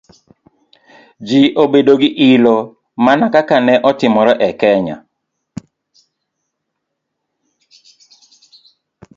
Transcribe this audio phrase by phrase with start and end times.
[1.27, 2.57] ji obed gi ilo,
[3.05, 4.97] mana kaka ne otimore e Kenya